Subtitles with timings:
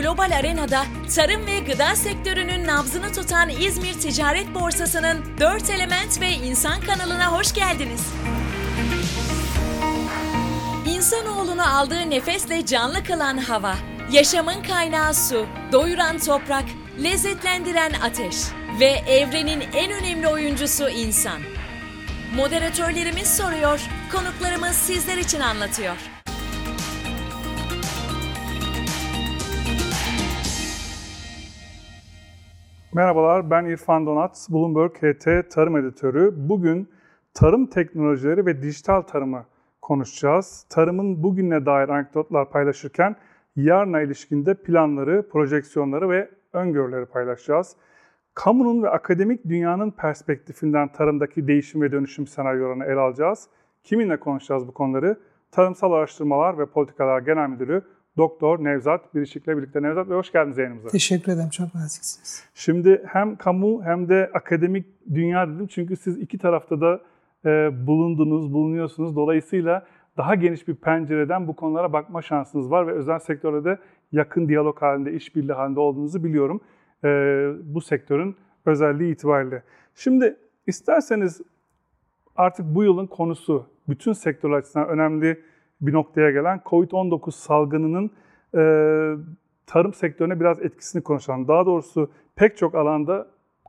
[0.00, 0.84] global arenada
[1.16, 7.52] tarım ve gıda sektörünün nabzını tutan İzmir Ticaret Borsası'nın 4 element ve insan kanalına hoş
[7.54, 8.06] geldiniz.
[10.86, 13.74] İnsanoğlunu aldığı nefesle canlı kılan hava,
[14.12, 16.64] yaşamın kaynağı su, doyuran toprak,
[17.02, 18.36] lezzetlendiren ateş
[18.80, 21.40] ve evrenin en önemli oyuncusu insan.
[22.36, 23.80] Moderatörlerimiz soruyor,
[24.12, 26.19] konuklarımız sizler için anlatıyor.
[32.94, 36.34] Merhabalar, ben İrfan Donat, Bloomberg HT Tarım Editörü.
[36.36, 36.88] Bugün
[37.34, 39.44] tarım teknolojileri ve dijital tarımı
[39.82, 40.66] konuşacağız.
[40.70, 43.16] Tarımın bugüne dair anekdotlar paylaşırken
[43.56, 47.76] yarına ilişkinde planları, projeksiyonları ve öngörüleri paylaşacağız.
[48.34, 53.48] Kamunun ve akademik dünyanın perspektifinden tarımdaki değişim ve dönüşüm senaryolarını ele alacağız.
[53.84, 55.20] Kiminle konuşacağız bu konuları?
[55.50, 57.82] Tarımsal Araştırmalar ve Politikalar Genel Müdürü
[58.20, 59.82] Doktor Nevzat Birişik'le birlikte.
[59.82, 60.88] Nevzat Bey hoş geldiniz yayınımıza.
[60.88, 62.44] Teşekkür ederim, çok naziksiniz.
[62.54, 67.00] Şimdi hem kamu hem de akademik dünya dedim çünkü siz iki tarafta da
[67.44, 69.16] e, bulundunuz, bulunuyorsunuz.
[69.16, 73.78] Dolayısıyla daha geniş bir pencereden bu konulara bakma şansınız var ve özel sektörde de
[74.12, 76.60] yakın diyalog halinde, işbirliği halinde olduğunuzu biliyorum
[77.04, 77.08] e,
[77.62, 79.62] bu sektörün özelliği itibariyle.
[79.94, 81.40] Şimdi isterseniz
[82.36, 85.40] artık bu yılın konusu bütün sektör açısından önemli
[85.80, 88.10] bir noktaya gelen COVID-19 salgınının
[88.54, 88.62] e,
[89.66, 91.48] tarım sektörüne biraz etkisini konuşalım.
[91.48, 93.26] Daha doğrusu pek çok alanda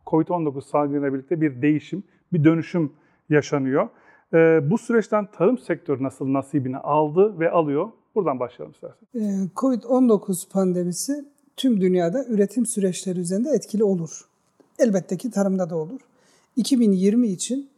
[0.08, 2.94] COVID-19 salgınıyla birlikte bir değişim, bir dönüşüm
[3.30, 3.90] yaşanıyor.
[4.34, 7.90] E, bu süreçten tarım sektörü nasıl nasibini aldı ve alıyor?
[8.16, 9.08] Buradan başlayalım istersen.
[9.16, 11.26] E, COVID-19 pandemisi
[11.58, 14.22] tüm dünyada üretim süreçleri üzerinde etkili olur.
[14.80, 16.00] Elbette ki tarımda da olur.
[16.56, 17.70] 2020 için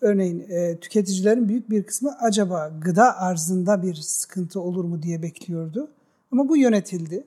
[0.00, 5.90] örneğin e, tüketicilerin büyük bir kısmı acaba gıda arzında bir sıkıntı olur mu diye bekliyordu.
[6.32, 7.24] Ama bu yönetildi.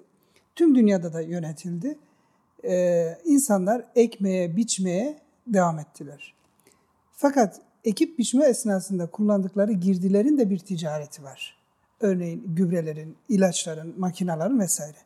[0.55, 1.97] Tüm dünyada da yönetildi.
[2.63, 6.33] E, insanlar ekmeye, biçmeye devam ettiler.
[7.11, 11.57] Fakat ekip biçme esnasında kullandıkları girdilerin de bir ticareti var.
[12.01, 14.97] Örneğin gübrelerin, ilaçların, makinaların vesaire.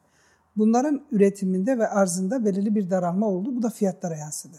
[0.57, 3.55] Bunların üretiminde ve arzında belirli bir daralma oldu.
[3.55, 4.57] Bu da fiyatlara yansıdı.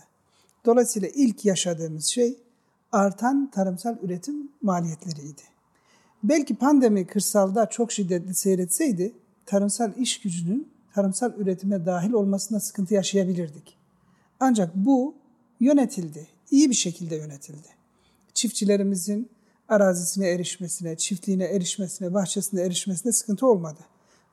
[0.65, 2.39] Dolayısıyla ilk yaşadığımız şey
[2.93, 5.43] artan tarımsal üretim maliyetleriydi.
[6.23, 9.13] Belki pandemi kırsalda çok şiddetli seyretseydi
[9.47, 13.77] tarımsal iş gücünün tarımsal üretime dahil olmasında sıkıntı yaşayabilirdik.
[14.41, 15.15] Ancak bu
[15.61, 17.69] yönetildi, iyi bir şekilde yönetildi.
[18.35, 19.29] Çiftçilerimizin
[19.69, 23.81] arazisine erişmesine, çiftliğine erişmesine, bahçesine erişmesine sıkıntı olmadı.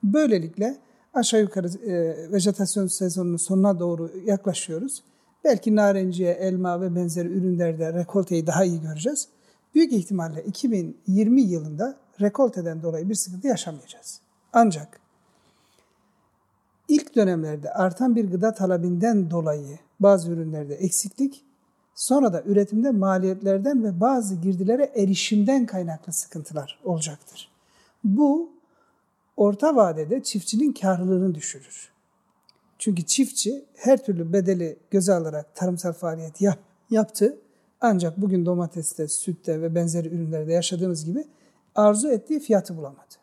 [0.02, 0.78] Böylelikle
[1.14, 5.02] aşağı yukarı e, vejetasyon sezonunun sonuna doğru yaklaşıyoruz.
[5.44, 9.28] Belki narenciye, elma ve benzeri ürünlerde rekolteyi daha iyi göreceğiz.
[9.74, 14.20] Büyük ihtimalle 2020 yılında rekolteden dolayı bir sıkıntı yaşamayacağız.
[14.52, 15.00] Ancak
[16.88, 21.44] ilk dönemlerde artan bir gıda talebinden dolayı bazı ürünlerde eksiklik,
[21.94, 27.50] sonra da üretimde maliyetlerden ve bazı girdilere erişimden kaynaklı sıkıntılar olacaktır.
[28.04, 28.50] Bu
[29.36, 31.90] orta vadede çiftçinin karlılığını düşürür.
[32.80, 36.58] Çünkü çiftçi her türlü bedeli göze alarak tarımsal faaliyet yap,
[36.90, 37.38] yaptı.
[37.80, 41.24] Ancak bugün domateste, sütte ve benzeri ürünlerde yaşadığımız gibi
[41.74, 43.14] arzu ettiği fiyatı bulamadı.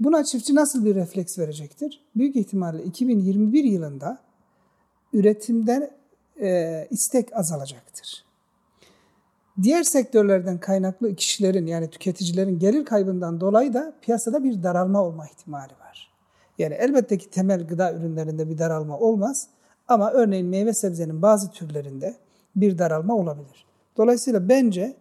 [0.00, 2.04] Buna çiftçi nasıl bir refleks verecektir?
[2.16, 4.18] Büyük ihtimalle 2021 yılında
[5.12, 5.90] üretimden
[6.40, 8.24] e, istek azalacaktır.
[9.62, 15.72] Diğer sektörlerden kaynaklı kişilerin yani tüketicilerin gelir kaybından dolayı da piyasada bir daralma olma ihtimali
[15.72, 16.13] var.
[16.58, 19.48] Yani elbette ki temel gıda ürünlerinde bir daralma olmaz
[19.88, 22.16] ama örneğin meyve sebzenin bazı türlerinde
[22.56, 23.66] bir daralma olabilir.
[23.96, 24.96] Dolayısıyla bence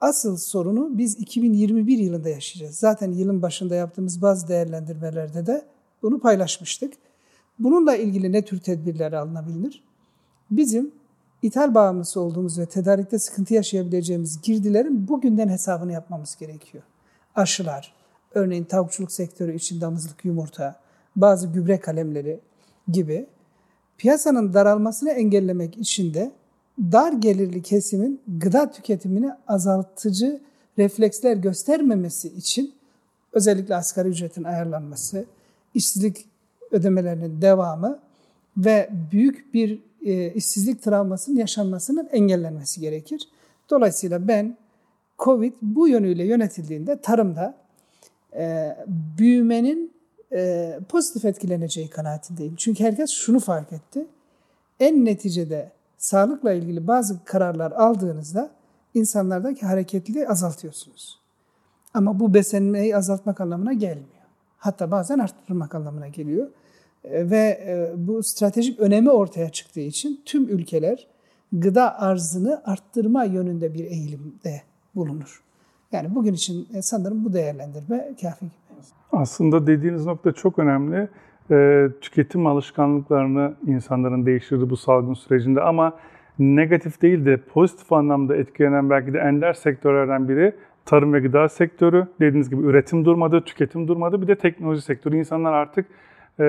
[0.00, 2.76] asıl sorunu biz 2021 yılında yaşayacağız.
[2.76, 5.64] Zaten yılın başında yaptığımız bazı değerlendirmelerde de
[6.02, 6.92] bunu paylaşmıştık.
[7.58, 9.84] Bununla ilgili ne tür tedbirler alınabilir?
[10.50, 10.92] Bizim
[11.42, 16.84] ithal bağımlısı olduğumuz ve tedarikte sıkıntı yaşayabileceğimiz girdilerin bugünden hesabını yapmamız gerekiyor.
[17.34, 17.94] Aşılar,
[18.34, 20.83] örneğin tavukçuluk sektörü için damızlık yumurta,
[21.16, 22.40] bazı gübre kalemleri
[22.88, 23.26] gibi
[23.98, 26.32] piyasanın daralmasını engellemek için de
[26.78, 30.40] dar gelirli kesimin gıda tüketimini azaltıcı
[30.78, 32.74] refleksler göstermemesi için
[33.32, 35.24] özellikle asgari ücretin ayarlanması,
[35.74, 36.26] işsizlik
[36.70, 37.98] ödemelerinin devamı
[38.56, 43.28] ve büyük bir e, işsizlik travmasının yaşanmasının engellenmesi gerekir.
[43.70, 44.56] Dolayısıyla ben
[45.18, 47.54] Covid bu yönüyle yönetildiğinde tarımda
[48.36, 48.76] e,
[49.18, 49.93] büyümenin
[50.32, 52.56] e, pozitif etkileneceği kanaatindeyim.
[52.56, 54.06] Çünkü herkes şunu fark etti.
[54.80, 58.50] En neticede sağlıkla ilgili bazı kararlar aldığınızda
[58.94, 61.20] insanlardaki hareketliliği azaltıyorsunuz.
[61.94, 64.08] Ama bu beslenmeyi azaltmak anlamına gelmiyor.
[64.56, 66.48] Hatta bazen arttırmak anlamına geliyor.
[67.04, 71.06] E, ve e, bu stratejik önemi ortaya çıktığı için tüm ülkeler
[71.52, 74.62] gıda arzını arttırma yönünde bir eğilimde
[74.94, 75.42] bulunur.
[75.92, 78.54] Yani bugün için sanırım bu değerlendirme kafi gibi.
[79.12, 81.08] Aslında dediğiniz nokta çok önemli.
[81.50, 85.96] E, tüketim alışkanlıklarını insanların değiştirdi bu salgın sürecinde ama
[86.38, 90.52] negatif değil de pozitif anlamda etkilenen belki de ender sektörlerden biri
[90.84, 92.06] tarım ve gıda sektörü.
[92.20, 94.22] Dediğiniz gibi üretim durmadı, tüketim durmadı.
[94.22, 95.16] Bir de teknoloji sektörü.
[95.16, 95.86] İnsanlar artık
[96.38, 96.42] e,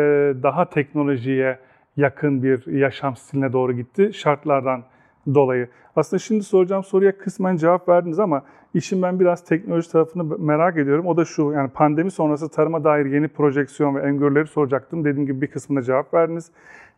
[0.44, 1.60] daha teknolojiye
[1.98, 4.84] yakın bir yaşam stiline doğru gitti şartlardan
[5.34, 5.68] dolayı.
[5.96, 8.44] Aslında şimdi soracağım soruya kısmen cevap verdiniz ama
[8.74, 11.06] işin ben biraz teknoloji tarafını merak ediyorum.
[11.06, 15.06] O da şu, yani pandemi sonrası tarıma dair yeni projeksiyon ve öngörüleri soracaktım.
[15.06, 16.52] Dediğim gibi bir kısmına cevap verdiniz.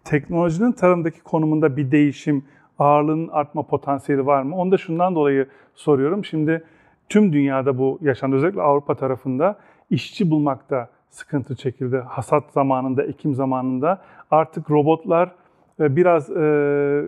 [0.03, 2.43] Teknolojinin tarımdaki konumunda bir değişim,
[2.79, 4.55] ağırlığının artma potansiyeli var mı?
[4.55, 6.25] Onu da şundan dolayı soruyorum.
[6.25, 6.63] Şimdi
[7.09, 8.35] tüm dünyada bu yaşandı.
[8.35, 9.57] Özellikle Avrupa tarafında
[9.89, 11.97] işçi bulmakta sıkıntı çekildi.
[11.97, 14.01] Hasat zamanında, ekim zamanında
[14.31, 15.31] artık robotlar
[15.79, 17.05] e, biraz e,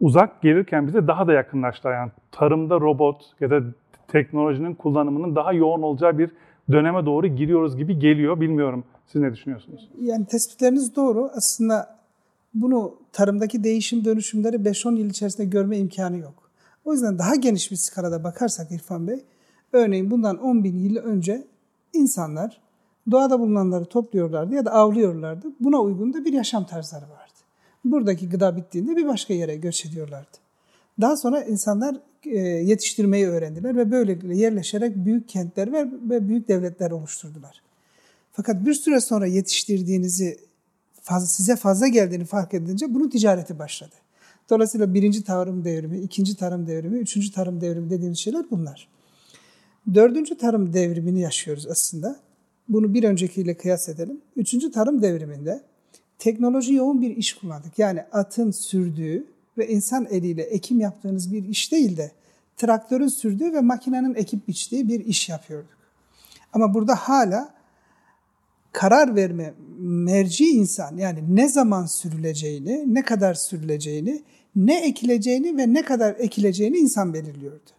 [0.00, 1.88] uzak gelirken bize daha da yakınlaştı.
[1.88, 3.60] Yani tarımda robot ya da
[4.08, 6.30] teknolojinin kullanımının daha yoğun olacağı bir
[6.72, 8.40] döneme doğru giriyoruz gibi geliyor.
[8.40, 9.90] Bilmiyorum siz ne düşünüyorsunuz?
[10.00, 11.30] Yani tespitleriniz doğru.
[11.34, 11.98] Aslında
[12.54, 16.50] bunu tarımdaki değişim dönüşümleri 5-10 yıl içerisinde görme imkanı yok.
[16.84, 19.24] O yüzden daha geniş bir skalada bakarsak İrfan Bey,
[19.72, 21.46] örneğin bundan 10 bin yıl önce
[21.92, 22.60] insanlar
[23.10, 25.46] doğada bulunanları topluyorlardı ya da avlıyorlardı.
[25.60, 27.17] Buna uygun da bir yaşam tarzları vardı.
[27.84, 30.36] Buradaki gıda bittiğinde bir başka yere göç ediyorlardı.
[31.00, 35.72] Daha sonra insanlar e, yetiştirmeyi öğrendiler ve böylelikle yerleşerek büyük kentler
[36.10, 37.62] ve büyük devletler oluşturdular.
[38.32, 40.38] Fakat bir süre sonra yetiştirdiğinizi
[41.02, 43.94] fazla, size fazla geldiğini fark edince bunun ticareti başladı.
[44.50, 48.88] Dolayısıyla birinci tarım devrimi, ikinci tarım devrimi, üçüncü tarım devrimi dediğimiz şeyler bunlar.
[49.94, 52.20] Dördüncü tarım devrimini yaşıyoruz aslında.
[52.68, 54.20] Bunu bir öncekiyle kıyas edelim.
[54.36, 55.62] Üçüncü tarım devriminde
[56.18, 57.78] teknoloji yoğun bir iş kullandık.
[57.78, 59.26] Yani atın sürdüğü
[59.58, 62.12] ve insan eliyle ekim yaptığınız bir iş değil de
[62.56, 65.78] traktörün sürdüğü ve makinenin ekip biçtiği bir iş yapıyorduk.
[66.52, 67.54] Ama burada hala
[68.72, 74.22] karar verme merci insan yani ne zaman sürüleceğini, ne kadar sürüleceğini,
[74.56, 77.70] ne ekileceğini ve ne kadar ekileceğini insan belirliyordu.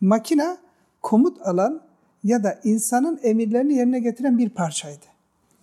[0.00, 0.58] Makina
[1.02, 1.82] komut alan
[2.24, 5.06] ya da insanın emirlerini yerine getiren bir parçaydı.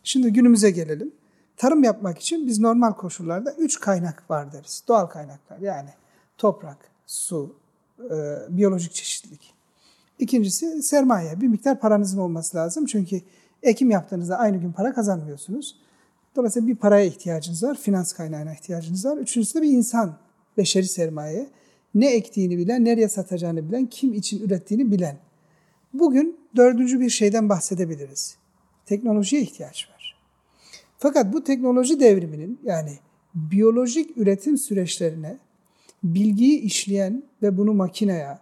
[0.03, 1.11] Şimdi günümüze gelelim.
[1.57, 4.83] Tarım yapmak için biz normal koşullarda üç kaynak var deriz.
[4.87, 5.89] Doğal kaynaklar yani
[6.37, 7.55] toprak, su,
[7.99, 8.15] e,
[8.49, 9.53] biyolojik çeşitlilik.
[10.19, 11.41] İkincisi sermaye.
[11.41, 12.85] Bir miktar paranızın olması lazım.
[12.85, 13.21] Çünkü
[13.63, 15.75] ekim yaptığınızda aynı gün para kazanmıyorsunuz.
[16.35, 19.17] Dolayısıyla bir paraya ihtiyacınız var, finans kaynağına ihtiyacınız var.
[19.17, 20.17] Üçüncüsü de bir insan,
[20.57, 21.49] beşeri sermaye.
[21.95, 25.17] Ne ektiğini bilen, nereye satacağını bilen, kim için ürettiğini bilen.
[25.93, 28.37] Bugün dördüncü bir şeyden bahsedebiliriz.
[28.85, 29.96] Teknolojiye ihtiyaç var.
[30.97, 32.91] Fakat bu teknoloji devriminin yani
[33.35, 35.37] biyolojik üretim süreçlerine
[36.03, 38.37] bilgiyi işleyen ve bunu makineye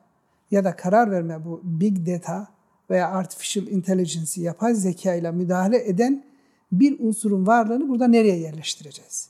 [0.52, 2.48] ya da karar verme bu big data
[2.90, 6.24] veya artificial intelligence yapay zeka ile müdahale eden
[6.72, 9.30] bir unsurun varlığını burada nereye yerleştireceğiz?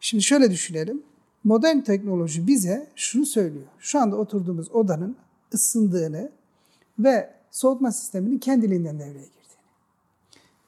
[0.00, 1.02] Şimdi şöyle düşünelim.
[1.44, 3.66] Modern teknoloji bize şunu söylüyor.
[3.78, 5.16] Şu anda oturduğumuz odanın
[5.54, 6.30] ısındığını
[6.98, 9.34] ve soğutma sisteminin kendiliğinden devreye girdiğini.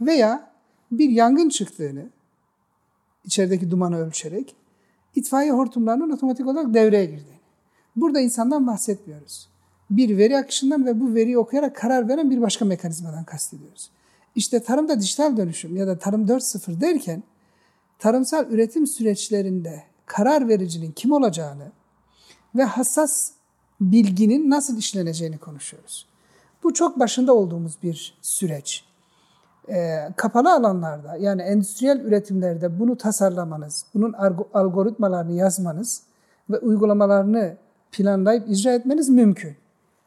[0.01, 0.52] Veya
[0.99, 2.07] bir yangın çıktığını
[3.25, 4.57] içerideki dumanı ölçerek
[5.15, 7.43] itfaiye hortumlarının otomatik olarak devreye girdiğini.
[7.97, 9.49] Burada insandan bahsetmiyoruz.
[9.91, 13.91] Bir veri akışından ve bu veriyi okuyarak karar veren bir başka mekanizmadan kastediyoruz.
[14.35, 17.23] İşte tarımda dijital dönüşüm ya da tarım 4.0 derken
[17.99, 21.73] tarımsal üretim süreçlerinde karar vericinin kim olacağını
[22.55, 23.33] ve hassas
[23.81, 26.07] bilginin nasıl işleneceğini konuşuyoruz.
[26.63, 28.85] Bu çok başında olduğumuz bir süreç
[29.69, 34.13] e, kapalı alanlarda yani endüstriyel üretimlerde bunu tasarlamanız, bunun
[34.55, 36.03] algoritmalarını yazmanız
[36.51, 37.57] ve uygulamalarını
[37.93, 39.57] planlayıp icra etmeniz mümkün.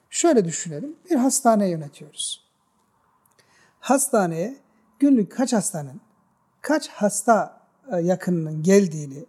[0.10, 2.46] Şöyle düşünelim, bir hastane yönetiyoruz.
[3.80, 4.56] Hastaneye
[5.00, 6.02] günlük kaç hastanın,
[6.62, 9.26] kaç hasta e, yakınının geldiğini,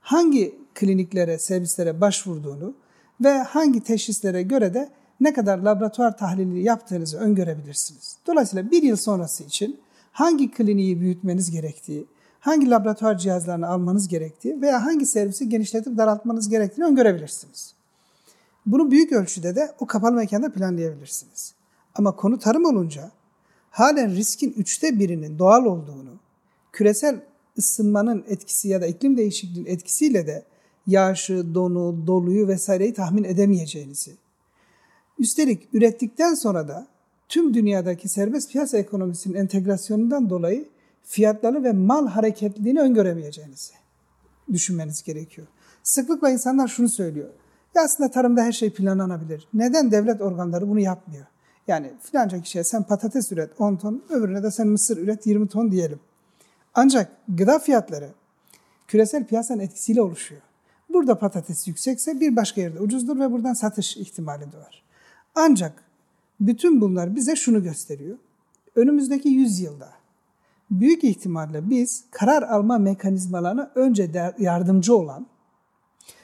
[0.00, 2.74] hangi kliniklere, servislere başvurduğunu
[3.20, 4.88] ve hangi teşhislere göre de
[5.20, 8.16] ne kadar laboratuvar tahlili yaptığınızı öngörebilirsiniz.
[8.26, 9.80] Dolayısıyla bir yıl sonrası için
[10.12, 12.06] hangi kliniği büyütmeniz gerektiği,
[12.40, 17.74] hangi laboratuvar cihazlarını almanız gerektiği veya hangi servisi genişletip daraltmanız gerektiğini öngörebilirsiniz.
[18.66, 21.54] Bunu büyük ölçüde de o kapalı mekanda planlayabilirsiniz.
[21.94, 23.10] Ama konu tarım olunca
[23.70, 26.10] halen riskin üçte birinin doğal olduğunu,
[26.72, 27.20] küresel
[27.58, 30.44] ısınmanın etkisi ya da iklim değişikliğinin etkisiyle de
[30.86, 34.16] yağışı, donu, doluyu vesaireyi tahmin edemeyeceğinizi,
[35.18, 36.86] Üstelik ürettikten sonra da
[37.28, 40.68] tüm dünyadaki serbest piyasa ekonomisinin entegrasyonundan dolayı
[41.04, 43.72] fiyatları ve mal hareketliliğini öngöremeyeceğinizi
[44.52, 45.46] düşünmeniz gerekiyor.
[45.82, 47.28] Sıklıkla insanlar şunu söylüyor.
[47.74, 49.48] Ya aslında tarımda her şey planlanabilir.
[49.54, 51.26] Neden devlet organları bunu yapmıyor?
[51.68, 55.72] Yani filanca kişiye sen patates üret 10 ton, öbürüne de sen mısır üret 20 ton
[55.72, 56.00] diyelim.
[56.74, 58.10] Ancak gıda fiyatları
[58.88, 60.40] küresel piyasanın etkisiyle oluşuyor.
[60.88, 64.87] Burada patates yüksekse bir başka yerde ucuzdur ve buradan satış ihtimali doğar.
[65.40, 65.84] Ancak
[66.40, 68.18] bütün bunlar bize şunu gösteriyor.
[68.74, 69.88] Önümüzdeki 100 yılda
[70.70, 75.26] büyük ihtimalle biz karar alma mekanizmalarına önce yardımcı olan,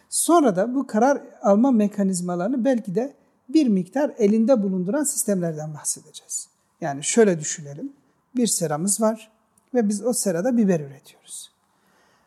[0.08, 3.14] sonra da bu karar alma mekanizmalarını belki de
[3.48, 6.48] bir miktar elinde bulunduran sistemlerden bahsedeceğiz.
[6.80, 7.92] Yani şöyle düşünelim.
[8.36, 9.30] Bir seramız var
[9.74, 11.50] ve biz o serada biber üretiyoruz.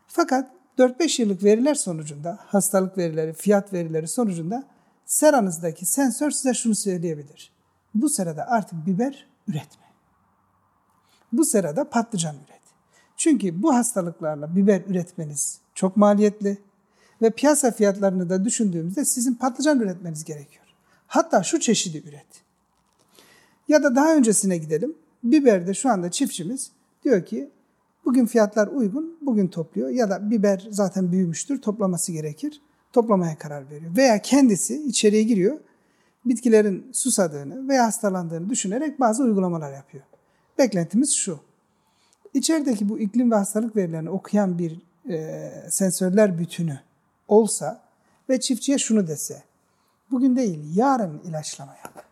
[0.07, 4.63] Fakat 4-5 yıllık veriler sonucunda, hastalık verileri, fiyat verileri sonucunda
[5.07, 7.51] seranızdaki sensör size şunu söyleyebilir.
[7.95, 9.83] Bu serada artık biber üretme.
[11.33, 12.61] Bu serada patlıcan üret.
[13.17, 16.57] Çünkü bu hastalıklarla biber üretmeniz çok maliyetli
[17.21, 20.65] ve piyasa fiyatlarını da düşündüğümüzde sizin patlıcan üretmeniz gerekiyor.
[21.07, 22.43] Hatta şu çeşidi üret.
[23.67, 24.95] Ya da daha öncesine gidelim.
[25.23, 26.71] Biberde şu anda çiftçimiz
[27.03, 27.49] diyor ki
[28.05, 32.61] bugün fiyatlar uygun, bugün topluyor ya da biber zaten büyümüştür, toplaması gerekir.
[32.93, 33.97] Toplamaya karar veriyor.
[33.97, 35.59] Veya kendisi içeriye giriyor,
[36.25, 40.03] bitkilerin susadığını veya hastalandığını düşünerek bazı uygulamalar yapıyor.
[40.57, 41.39] Beklentimiz şu.
[42.33, 46.79] İçerideki bu iklim ve hastalık verilerini okuyan bir e, sensörler bütünü
[47.27, 47.81] olsa
[48.29, 49.43] ve çiftçiye şunu dese,
[50.11, 52.03] bugün değil yarın ilaçlama yap.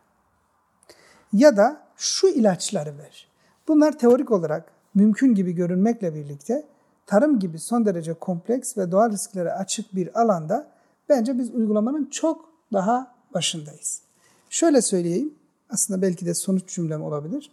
[1.32, 3.28] Ya da şu ilaçları ver.
[3.68, 6.64] Bunlar teorik olarak mümkün gibi görünmekle birlikte
[7.06, 10.70] tarım gibi son derece kompleks ve doğal risklere açık bir alanda
[11.08, 14.02] bence biz uygulamanın çok daha başındayız.
[14.50, 15.34] Şöyle söyleyeyim,
[15.70, 17.50] aslında belki de sonuç cümlem olabilir.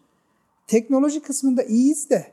[0.68, 2.32] Teknoloji kısmında iyiyiz de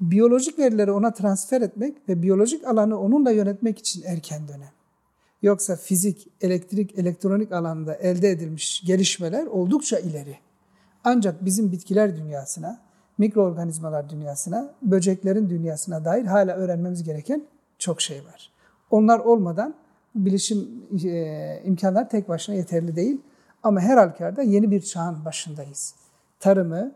[0.00, 4.72] biyolojik verileri ona transfer etmek ve biyolojik alanı onunla yönetmek için erken dönem.
[5.42, 10.38] Yoksa fizik, elektrik, elektronik alanda elde edilmiş gelişmeler oldukça ileri.
[11.04, 12.80] Ancak bizim bitkiler dünyasına,
[13.18, 17.44] mikroorganizmalar dünyasına, böceklerin dünyasına dair hala öğrenmemiz gereken
[17.78, 18.52] çok şey var.
[18.90, 19.74] Onlar olmadan
[20.14, 20.68] bilişim
[21.04, 23.20] e, tek başına yeterli değil.
[23.62, 25.94] Ama her halükarda yeni bir çağın başındayız.
[26.40, 26.92] Tarımı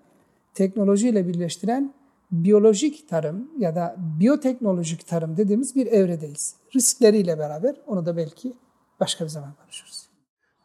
[0.55, 1.95] teknolojiyle birleştiren
[2.33, 6.57] biyolojik tarım ya da biyoteknolojik tarım dediğimiz bir evredeyiz.
[6.75, 8.53] Riskleriyle beraber onu da belki
[9.01, 10.09] başka bir zaman konuşuruz.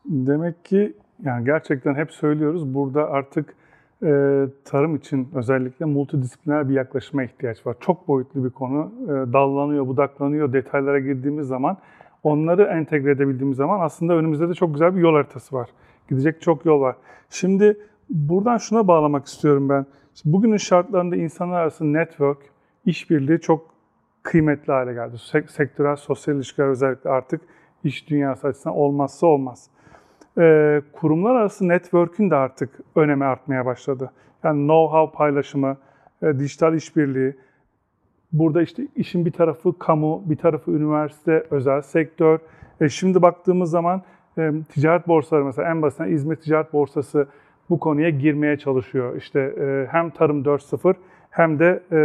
[0.05, 3.55] Demek ki yani gerçekten hep söylüyoruz burada artık
[4.03, 7.75] e, tarım için özellikle multidisipliner bir yaklaşıma ihtiyaç var.
[7.79, 8.91] Çok boyutlu bir konu.
[9.03, 10.53] E, dallanıyor, budaklanıyor.
[10.53, 11.77] Detaylara girdiğimiz zaman
[12.23, 15.69] onları entegre edebildiğimiz zaman aslında önümüzde de çok güzel bir yol haritası var.
[16.09, 16.95] Gidecek çok yol var.
[17.29, 17.77] Şimdi
[18.09, 19.85] buradan şuna bağlamak istiyorum ben.
[20.25, 22.37] Bugünün şartlarında insanlar arasında network,
[22.85, 23.65] işbirliği çok
[24.23, 25.15] kıymetli hale geldi.
[25.47, 27.41] Sektörel sosyal ilişkiler özellikle artık
[27.83, 29.69] iş dünyası açısından olmazsa olmaz.
[30.37, 34.11] Ee, kurumlar arası network'ün de artık önemi artmaya başladı.
[34.43, 35.77] Yani know-how paylaşımı,
[36.23, 37.35] e, dijital işbirliği,
[38.31, 42.39] burada işte işin bir tarafı kamu, bir tarafı üniversite, özel sektör.
[42.81, 44.01] E, şimdi baktığımız zaman
[44.37, 47.27] e, ticaret borsaları mesela en basitinden İzmir Ticaret Borsası
[47.69, 49.15] bu konuya girmeye çalışıyor.
[49.15, 50.95] İşte e, hem Tarım 4.0
[51.29, 52.01] hem de e,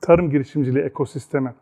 [0.00, 1.54] tarım girişimciliği ekosistemi.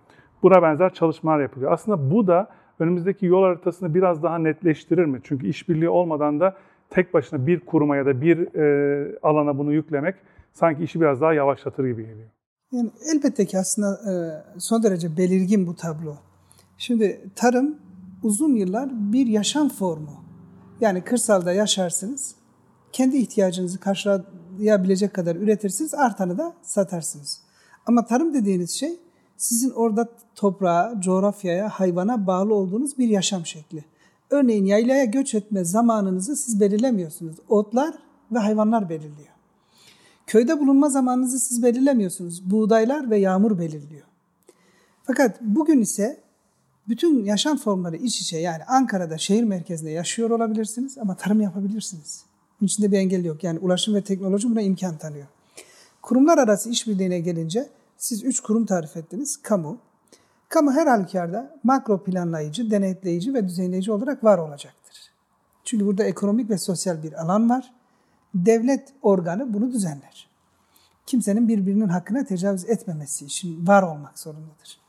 [0.42, 1.73] Buna benzer çalışmalar yapılıyor.
[1.73, 5.20] Aslında bu da önümüzdeki yol haritasını biraz daha netleştirir mi?
[5.24, 6.56] Çünkü işbirliği olmadan da
[6.90, 10.14] tek başına bir kuruma ya da bir e, alana bunu yüklemek
[10.52, 12.28] sanki işi biraz daha yavaşlatır gibi geliyor.
[12.72, 14.14] Yani elbette ki aslında e,
[14.60, 16.16] son derece belirgin bu tablo.
[16.78, 17.78] Şimdi tarım
[18.22, 20.24] uzun yıllar bir yaşam formu.
[20.80, 22.34] Yani kırsalda yaşarsınız,
[22.92, 27.42] kendi ihtiyacınızı karşılayabilecek kadar üretirsiniz, artanı da satarsınız.
[27.86, 28.96] Ama tarım dediğiniz şey
[29.36, 33.84] sizin orada toprağa, coğrafyaya, hayvana bağlı olduğunuz bir yaşam şekli.
[34.30, 37.36] Örneğin yaylaya göç etme zamanınızı siz belirlemiyorsunuz.
[37.48, 37.94] Otlar
[38.32, 39.34] ve hayvanlar belirliyor.
[40.26, 42.50] Köyde bulunma zamanınızı siz belirlemiyorsunuz.
[42.50, 44.06] Buğdaylar ve yağmur belirliyor.
[45.02, 46.20] Fakat bugün ise
[46.88, 52.24] bütün yaşam formları iç içe yani Ankara'da şehir merkezinde yaşıyor olabilirsiniz ama tarım yapabilirsiniz.
[52.60, 53.44] Bunun içinde bir engel yok.
[53.44, 55.26] Yani ulaşım ve teknoloji buna imkan tanıyor.
[56.02, 57.68] Kurumlar arası işbirliğine gelince
[58.04, 59.37] siz üç kurum tarif ettiniz.
[59.42, 59.78] Kamu.
[60.49, 65.11] Kamu her halükarda makro planlayıcı, denetleyici ve düzenleyici olarak var olacaktır.
[65.64, 67.73] Çünkü burada ekonomik ve sosyal bir alan var.
[68.34, 70.28] Devlet organı bunu düzenler.
[71.06, 74.80] Kimsenin birbirinin hakkına tecavüz etmemesi için var olmak zorundadır.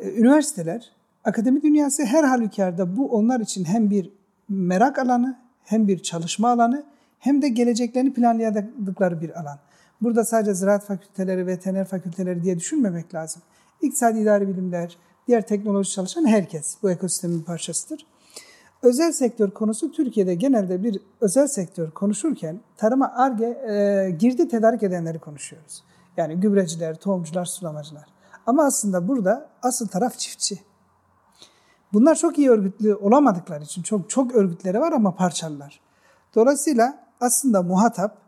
[0.00, 0.92] Ee, üniversiteler
[1.24, 4.10] Akademi dünyası her halükarda bu onlar için hem bir
[4.48, 6.84] merak alanı, hem bir çalışma alanı,
[7.18, 9.58] hem de geleceklerini planlayadıkları bir alan.
[10.00, 13.42] Burada sadece ziraat fakülteleri, veteriner fakülteleri diye düşünmemek lazım.
[13.82, 14.98] İktisadi idari bilimler,
[15.28, 18.06] diğer teknoloji çalışan herkes bu ekosistemin parçasıdır.
[18.82, 25.18] Özel sektör konusu Türkiye'de genelde bir özel sektör konuşurken tarıma arge e, girdi tedarik edenleri
[25.18, 25.84] konuşuyoruz.
[26.16, 28.04] Yani gübreciler, tohumcular, sulamacılar.
[28.46, 30.58] Ama aslında burada asıl taraf çiftçi.
[31.92, 35.80] Bunlar çok iyi örgütlü olamadıkları için çok çok örgütleri var ama parçalılar.
[36.34, 38.25] Dolayısıyla aslında muhatap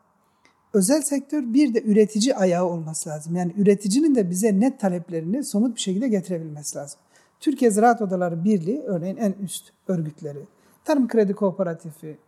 [0.79, 3.37] özel sektör bir de üretici ayağı olması lazım.
[3.37, 7.01] Yani üreticinin de bize net taleplerini somut bir şekilde getirebilmesi lazım.
[7.41, 10.39] Türkiye Ziraat Odaları Birliği örneğin en üst örgütleri.
[10.85, 12.19] Tarım Kredi Kooperatifi,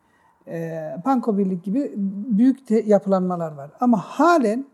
[0.47, 1.93] e, Banko Birlik gibi
[2.39, 3.71] büyük yapılanmalar var.
[3.81, 4.67] Ama halen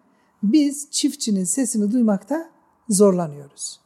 [0.42, 2.50] biz çiftçinin sesini duymakta
[2.88, 3.80] zorlanıyoruz.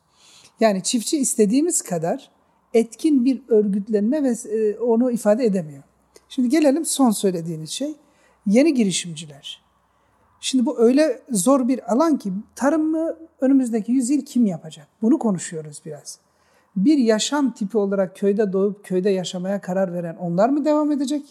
[0.61, 2.31] Yani çiftçi istediğimiz kadar
[2.75, 5.83] etkin bir örgütlenme ve e, onu ifade edemiyor.
[6.29, 7.95] Şimdi gelelim son söylediğiniz şey
[8.47, 9.70] yeni girişimciler.
[10.41, 14.89] Şimdi bu öyle zor bir alan ki tarımı önümüzdeki yüzyıl kim yapacak?
[15.03, 16.19] Bunu konuşuyoruz biraz.
[16.77, 21.27] Bir yaşam tipi olarak köyde doğup köyde yaşamaya karar veren onlar mı devam edecek?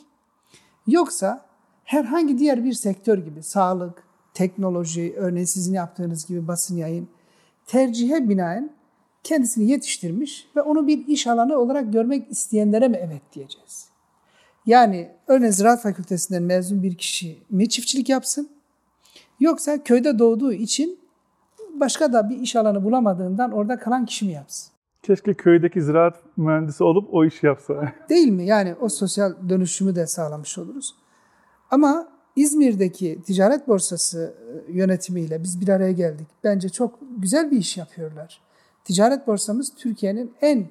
[0.87, 1.45] Yoksa
[1.83, 7.07] herhangi diğer bir sektör gibi sağlık, teknoloji, örneğin sizin yaptığınız gibi basın yayın
[7.67, 8.69] tercihe binaen
[9.23, 13.89] kendisini yetiştirmiş ve onu bir iş alanı olarak görmek isteyenlere mi evet diyeceğiz?
[14.65, 18.58] Yani örneğin Ziraat Fakültesinden mezun bir kişi mi çiftçilik yapsın?
[19.39, 20.99] Yoksa köyde doğduğu için
[21.73, 24.71] başka da bir iş alanı bulamadığından orada kalan kişi mi yapsın?
[25.03, 27.93] Keşke köydeki ziraat mühendisi olup o işi yapsa.
[28.09, 28.45] Değil mi?
[28.45, 30.95] Yani o sosyal dönüşümü de sağlamış oluruz.
[31.71, 34.33] Ama İzmir'deki ticaret borsası
[34.67, 36.27] e, yönetimiyle biz bir araya geldik.
[36.43, 38.41] Bence çok güzel bir iş yapıyorlar.
[38.83, 40.67] Ticaret borsamız Türkiye'nin en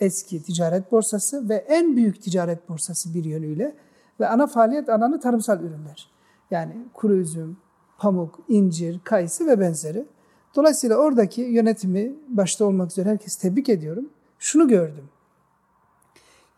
[0.00, 3.74] eski ticaret borsası ve en büyük ticaret borsası bir yönüyle
[4.20, 6.10] ve ana faaliyet alanı tarımsal ürünler.
[6.50, 7.56] Yani kuru üzüm,
[8.00, 10.06] pamuk, incir, kayısı ve benzeri.
[10.54, 14.08] Dolayısıyla oradaki yönetimi başta olmak üzere herkes tebrik ediyorum.
[14.38, 15.08] Şunu gördüm.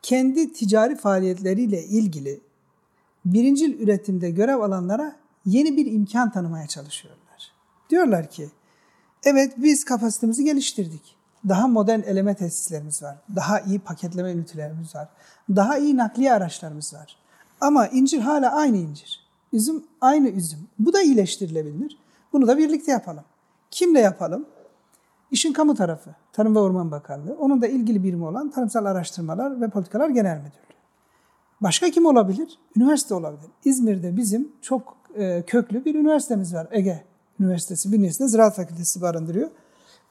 [0.02, 2.40] Kendi ticari faaliyetleriyle ilgili
[3.24, 7.52] birincil üretimde görev alanlara yeni bir imkan tanımaya çalışıyorlar.
[7.90, 8.48] Diyorlar ki,
[9.24, 11.16] evet biz kapasitemizi geliştirdik.
[11.48, 13.16] Daha modern eleme tesislerimiz var.
[13.36, 15.08] Daha iyi paketleme ünitelerimiz var.
[15.50, 17.16] Daha iyi nakliye araçlarımız var.
[17.60, 19.21] Ama incir hala aynı incir.
[19.52, 20.58] Üzüm aynı üzüm.
[20.78, 21.98] Bu da iyileştirilebilir.
[22.32, 23.24] Bunu da birlikte yapalım.
[23.70, 24.46] Kimle yapalım?
[25.30, 27.36] İşin kamu tarafı, Tarım ve Orman Bakanlığı.
[27.38, 30.76] Onun da ilgili birimi olan Tarımsal Araştırmalar ve Politikalar Genel Müdürlüğü.
[31.60, 32.58] Başka kim olabilir?
[32.76, 33.50] Üniversite olabilir.
[33.64, 36.66] İzmir'de bizim çok e, köklü bir üniversitemiz var.
[36.70, 37.04] Ege
[37.40, 39.50] Üniversitesi bünyesinde Ziraat Fakültesi barındırıyor.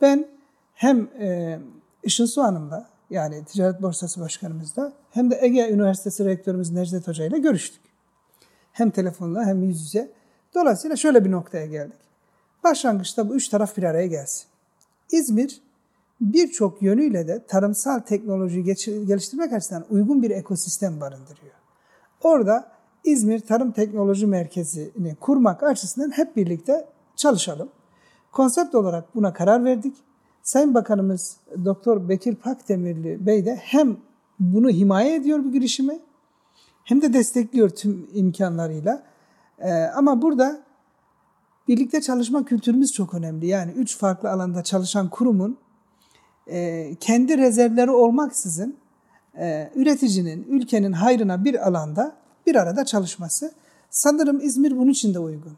[0.01, 0.27] Ben
[0.73, 1.60] hem e,
[2.04, 7.39] Işın Su Hanım'la yani Ticaret Borsası Başkanımızla hem de Ege Üniversitesi Rektörümüz Necdet Hoca ile
[7.39, 7.90] görüştük.
[8.71, 10.12] Hem telefonla hem yüz yüze.
[10.55, 11.99] Dolayısıyla şöyle bir noktaya geldik.
[12.63, 14.45] Başlangıçta bu üç taraf bir araya gelsin.
[15.12, 15.62] İzmir
[16.21, 18.63] birçok yönüyle de tarımsal teknoloji
[19.07, 21.53] geliştirmek açısından uygun bir ekosistem barındırıyor.
[22.23, 22.71] Orada
[23.03, 27.69] İzmir Tarım Teknoloji Merkezi'ni kurmak açısından hep birlikte çalışalım.
[28.31, 29.95] Konsept olarak buna karar verdik.
[30.43, 33.97] Sayın Bakanımız Doktor Bekir Pakdemirli Bey de hem
[34.39, 35.99] bunu himaye ediyor bu girişimi
[36.83, 39.03] hem de destekliyor tüm imkanlarıyla.
[39.59, 40.61] Ee, ama burada
[41.67, 43.47] birlikte çalışma kültürümüz çok önemli.
[43.47, 45.57] Yani üç farklı alanda çalışan kurumun
[46.47, 48.77] e, kendi rezervleri olmaksızın
[49.37, 52.15] e, üreticinin, ülkenin hayrına bir alanda
[52.45, 53.51] bir arada çalışması.
[53.89, 55.57] Sanırım İzmir bunun için de uygun.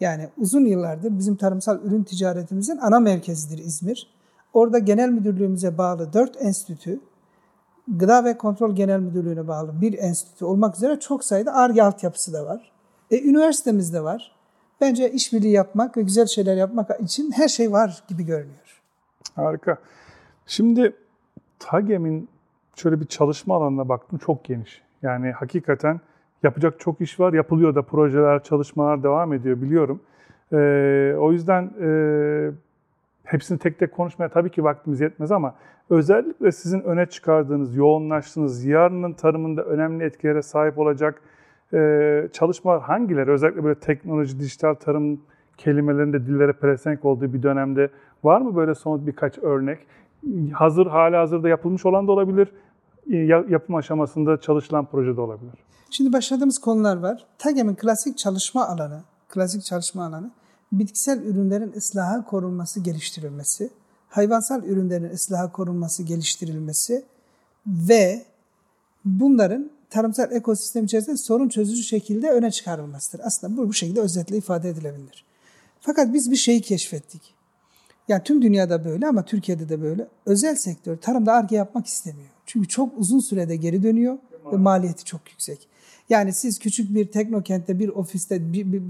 [0.00, 4.10] Yani uzun yıllardır bizim tarımsal ürün ticaretimizin ana merkezidir İzmir.
[4.52, 7.00] Orada genel müdürlüğümüze bağlı dört enstitü,
[7.88, 12.46] Gıda ve Kontrol Genel Müdürlüğü'ne bağlı bir enstitü olmak üzere çok sayıda ARGE altyapısı da
[12.46, 12.72] var.
[13.10, 14.36] E, üniversitemiz de var.
[14.80, 18.82] Bence işbirliği yapmak ve güzel şeyler yapmak için her şey var gibi görünüyor.
[19.34, 19.78] Harika.
[20.46, 20.96] Şimdi
[21.58, 22.28] TAGEM'in
[22.76, 24.82] şöyle bir çalışma alanına baktım çok geniş.
[25.02, 26.00] Yani hakikaten
[26.42, 27.32] yapacak çok iş var.
[27.32, 30.00] Yapılıyor da projeler, çalışmalar devam ediyor biliyorum.
[30.52, 31.88] Ee, o yüzden e,
[33.26, 35.54] hepsini tek tek konuşmaya tabii ki vaktimiz yetmez ama
[35.90, 41.22] özellikle sizin öne çıkardığınız, yoğunlaştığınız, yarının tarımında önemli etkilere sahip olacak
[41.74, 43.30] e, çalışmalar hangileri?
[43.30, 45.20] Özellikle böyle teknoloji, dijital tarım
[45.56, 47.90] kelimelerinde dillere pelesenk olduğu bir dönemde
[48.24, 49.78] var mı böyle son birkaç örnek?
[50.52, 52.48] Hazır, hala hazırda yapılmış olan da olabilir,
[53.10, 53.16] e,
[53.48, 55.54] yapım aşamasında çalışılan proje de olabilir.
[55.90, 57.26] Şimdi başladığımız konular var.
[57.38, 60.30] TAGEM'in klasik çalışma alanı, klasik çalışma alanı
[60.72, 63.70] bitkisel ürünlerin ıslahı korunması, geliştirilmesi,
[64.08, 67.04] hayvansal ürünlerin ıslahı korunması, geliştirilmesi
[67.66, 68.24] ve
[69.04, 73.24] bunların tarımsal ekosistem içerisinde sorun çözücü şekilde öne çıkarılmasıdır.
[73.24, 75.24] Aslında bu bu şekilde özetle ifade edilebilir.
[75.80, 77.34] Fakat biz bir şeyi keşfettik.
[78.08, 80.08] Yani tüm dünyada böyle ama Türkiye'de de böyle.
[80.26, 82.28] Özel sektör tarımda arge yapmak istemiyor.
[82.46, 84.18] Çünkü çok uzun sürede geri dönüyor
[84.52, 85.68] ve maliyeti çok yüksek.
[86.08, 88.82] Yani siz küçük bir teknokentte bir ofiste bir, bir,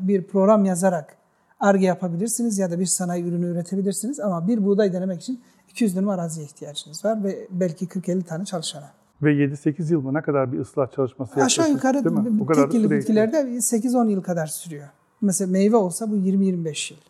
[0.00, 1.16] bir program yazarak
[1.60, 6.08] arge yapabilirsiniz ya da bir sanayi ürünü üretebilirsiniz ama bir buğday denemek için 200 dönüm
[6.08, 8.90] araziye ihtiyacınız var ve belki 40-50 tane çalışana.
[9.22, 12.38] Ve 7-8 yıl mı ne kadar bir ıslah çalışması Aşağı yukarı değil mi?
[12.38, 14.88] Bu kadar tek yıllık bitkilerde 8-10 yıl kadar sürüyor.
[15.20, 17.00] Mesela meyve olsa bu 20-25 yıl.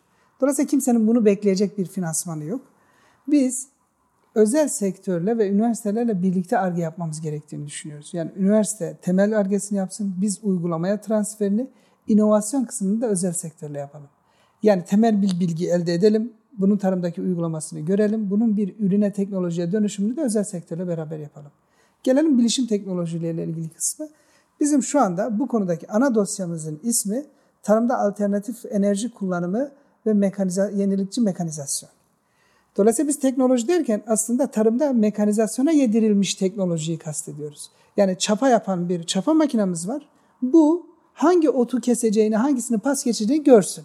[0.40, 2.61] Dolayısıyla kimsenin bunu bekleyecek bir finansmanı yok.
[3.28, 3.68] Biz
[4.37, 8.11] özel sektörle ve üniversitelerle birlikte arge yapmamız gerektiğini düşünüyoruz.
[8.12, 11.66] Yani üniversite temel argesini yapsın, biz uygulamaya transferini,
[12.09, 14.09] inovasyon kısmını da özel sektörle yapalım.
[14.62, 20.16] Yani temel bir bilgi elde edelim, bunun tarımdaki uygulamasını görelim, bunun bir ürüne teknolojiye dönüşümünü
[20.16, 21.51] de özel sektörle beraber yapalım.
[22.03, 24.09] Gelelim bilişim teknolojileriyle ilgili kısmı.
[24.61, 27.25] Bizim şu anda bu konudaki ana dosyamızın ismi
[27.62, 29.70] tarımda alternatif enerji kullanımı
[30.07, 31.95] ve mekanize, yenilikçi mekanizasyon.
[32.76, 37.70] Dolayısıyla biz teknoloji derken aslında tarımda mekanizasyona yedirilmiş teknolojiyi kastediyoruz.
[37.96, 40.08] Yani çapa yapan bir çapa makinamız var.
[40.42, 43.84] Bu hangi otu keseceğini, hangisini pas geçeceğini görsün.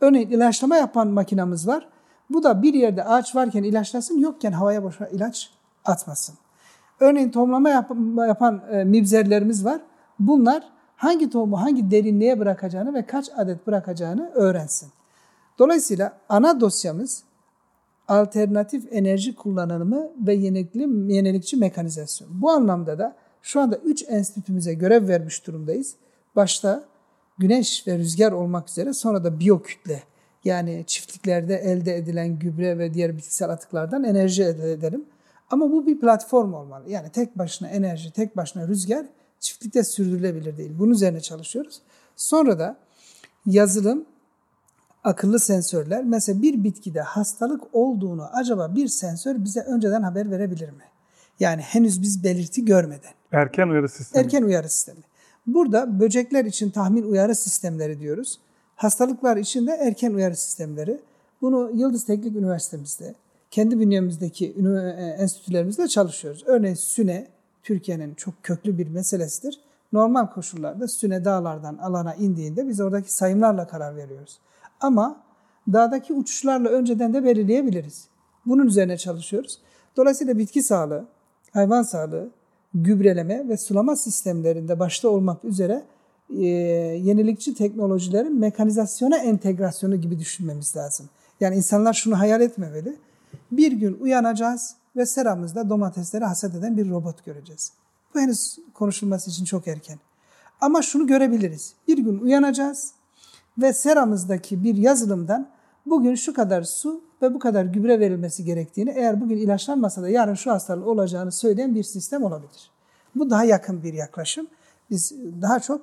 [0.00, 1.88] Örneğin ilaçlama yapan makinamız var.
[2.30, 5.50] Bu da bir yerde ağaç varken ilaçlasın, yokken havaya boşa ilaç
[5.84, 6.34] atmasın.
[7.00, 7.90] Örneğin tohumlama yap
[8.28, 9.80] yapan e, mibzerlerimiz var.
[10.18, 10.62] Bunlar
[10.96, 14.90] hangi tohumu hangi derinliğe bırakacağını ve kaç adet bırakacağını öğrensin.
[15.58, 17.24] Dolayısıyla ana dosyamız
[18.12, 22.42] alternatif enerji kullanımı ve yenilikli, yenilikçi mekanizasyon.
[22.42, 25.94] Bu anlamda da şu anda 3 enstitümüze görev vermiş durumdayız.
[26.36, 26.84] Başta
[27.38, 30.02] güneş ve rüzgar olmak üzere sonra da biyokütle
[30.44, 35.04] yani çiftliklerde elde edilen gübre ve diğer bitkisel atıklardan enerji elde edelim.
[35.50, 36.90] Ama bu bir platform olmalı.
[36.90, 39.06] Yani tek başına enerji, tek başına rüzgar
[39.40, 40.72] çiftlikte sürdürülebilir değil.
[40.78, 41.82] Bunun üzerine çalışıyoruz.
[42.16, 42.76] Sonra da
[43.46, 44.04] yazılım,
[45.04, 46.04] akıllı sensörler.
[46.04, 50.84] Mesela bir bitkide hastalık olduğunu acaba bir sensör bize önceden haber verebilir mi?
[51.40, 53.12] Yani henüz biz belirti görmeden.
[53.32, 54.24] Erken uyarı sistemi.
[54.24, 55.00] Erken uyarı sistemi.
[55.46, 58.40] Burada böcekler için tahmin uyarı sistemleri diyoruz.
[58.76, 61.00] Hastalıklar için de erken uyarı sistemleri.
[61.42, 63.14] Bunu Yıldız Teknik Üniversitemizde,
[63.50, 66.44] kendi bünyemizdeki e, enstitülerimizde çalışıyoruz.
[66.46, 67.26] Örneğin Süne,
[67.62, 69.60] Türkiye'nin çok köklü bir meselesidir.
[69.92, 74.38] Normal koşullarda Süne dağlardan alana indiğinde biz oradaki sayımlarla karar veriyoruz.
[74.82, 75.22] Ama
[75.72, 78.08] dağdaki uçuşlarla önceden de belirleyebiliriz.
[78.46, 79.58] Bunun üzerine çalışıyoruz.
[79.96, 81.04] Dolayısıyla bitki sağlığı,
[81.52, 82.30] hayvan sağlığı,
[82.74, 85.82] gübreleme ve sulama sistemlerinde başta olmak üzere
[86.30, 86.46] e,
[87.02, 91.08] yenilikçi teknolojilerin mekanizasyona entegrasyonu gibi düşünmemiz lazım.
[91.40, 92.96] Yani insanlar şunu hayal etmemeli.
[93.52, 97.72] Bir gün uyanacağız ve seramızda domatesleri hasat eden bir robot göreceğiz.
[98.14, 99.98] Bu henüz konuşulması için çok erken.
[100.60, 101.74] Ama şunu görebiliriz.
[101.88, 102.92] Bir gün uyanacağız
[103.58, 105.48] ve seramızdaki bir yazılımdan
[105.86, 110.34] bugün şu kadar su ve bu kadar gübre verilmesi gerektiğini eğer bugün ilaçlanmasa da yarın
[110.34, 112.70] şu hastalık olacağını söyleyen bir sistem olabilir.
[113.14, 114.46] Bu daha yakın bir yaklaşım.
[114.90, 115.12] Biz
[115.42, 115.80] daha çok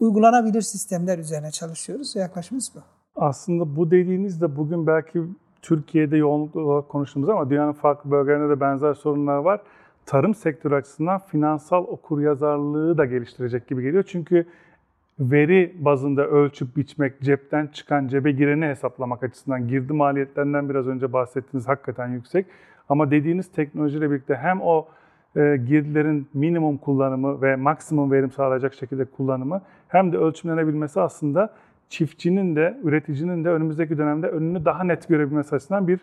[0.00, 2.16] uygulanabilir sistemler üzerine çalışıyoruz.
[2.16, 2.80] Yaklaşımımız bu.
[3.16, 5.22] Aslında bu dediğiniz de bugün belki
[5.62, 9.60] Türkiye'de yoğunlukla olarak konuştuğumuz ama dünyanın farklı bölgelerinde de benzer sorunlar var.
[10.06, 14.04] Tarım sektörü açısından finansal okuryazarlığı da geliştirecek gibi geliyor.
[14.06, 14.46] Çünkü
[15.30, 21.68] veri bazında ölçüp biçmek, cepten çıkan cebe gireni hesaplamak açısından girdi maliyetlerinden biraz önce bahsettiğiniz
[21.68, 22.46] hakikaten yüksek.
[22.88, 24.88] Ama dediğiniz teknolojiyle birlikte hem o
[25.36, 31.54] e, girdilerin minimum kullanımı ve maksimum verim sağlayacak şekilde kullanımı hem de ölçümlenebilmesi aslında
[31.88, 36.00] çiftçinin de üreticinin de önümüzdeki dönemde önünü daha net görebilmesi açısından bir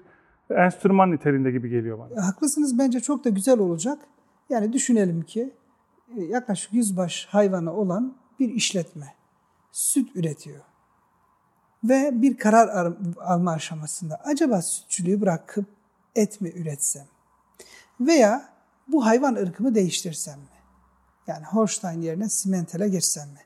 [0.50, 2.28] enstrüman niteliğinde gibi geliyor bana.
[2.28, 4.00] Haklısınız bence çok da güzel olacak.
[4.50, 5.54] Yani düşünelim ki
[6.18, 9.14] e, yaklaşık 100 baş hayvanı olan bir işletme
[9.72, 10.62] süt üretiyor.
[11.84, 15.66] Ve bir karar alma aşamasında acaba sütçülüğü bırakıp
[16.16, 17.06] et mi üretsem?
[18.00, 18.50] Veya
[18.88, 20.46] bu hayvan ırkımı değiştirsem mi?
[21.28, 23.40] Yani Holstein yerine Simmental'e geçsem mi?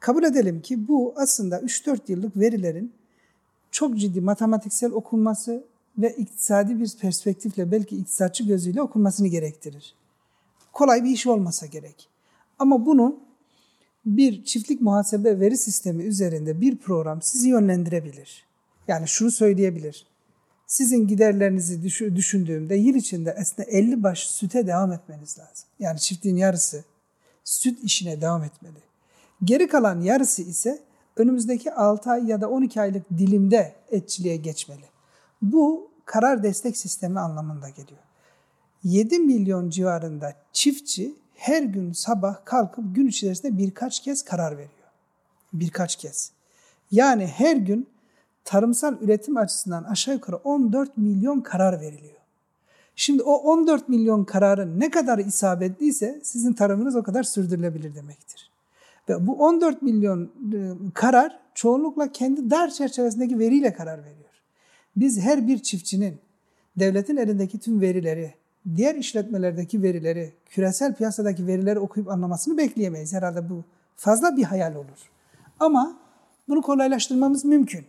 [0.00, 2.94] Kabul edelim ki bu aslında 3-4 yıllık verilerin
[3.70, 5.64] çok ciddi matematiksel okunması
[5.98, 9.94] ve iktisadi bir perspektifle belki iktisatçı gözüyle okunmasını gerektirir.
[10.72, 12.08] Kolay bir iş olmasa gerek.
[12.58, 13.20] Ama bunu
[14.06, 18.46] bir çiftlik muhasebe veri sistemi üzerinde bir program sizi yönlendirebilir.
[18.88, 20.06] Yani şunu söyleyebilir.
[20.66, 21.82] Sizin giderlerinizi
[22.16, 25.68] düşündüğümde yıl içinde aslında 50 baş süte devam etmeniz lazım.
[25.78, 26.84] Yani çiftliğin yarısı
[27.44, 28.78] süt işine devam etmeli.
[29.44, 30.82] Geri kalan yarısı ise
[31.16, 34.84] önümüzdeki 6 ay ya da 12 aylık dilimde etçiliğe geçmeli.
[35.42, 38.00] Bu karar destek sistemi anlamında geliyor.
[38.84, 44.70] 7 milyon civarında çiftçi her gün sabah kalkıp gün içerisinde birkaç kez karar veriyor.
[45.52, 46.32] Birkaç kez.
[46.90, 47.86] Yani her gün
[48.44, 52.18] tarımsal üretim açısından aşağı yukarı 14 milyon karar veriliyor.
[52.96, 58.50] Şimdi o 14 milyon kararın ne kadar isabetliyse sizin tarımınız o kadar sürdürülebilir demektir.
[59.08, 60.58] Ve bu 14 milyon e,
[60.94, 64.42] karar çoğunlukla kendi dar çerçevesindeki veriyle karar veriyor.
[64.96, 66.18] Biz her bir çiftçinin
[66.76, 68.34] devletin elindeki tüm verileri,
[68.76, 73.12] diğer işletmelerdeki verileri, küresel piyasadaki verileri okuyup anlamasını bekleyemeyiz.
[73.12, 73.64] Herhalde bu
[73.96, 75.10] fazla bir hayal olur.
[75.60, 75.98] Ama
[76.48, 77.84] bunu kolaylaştırmamız mümkün.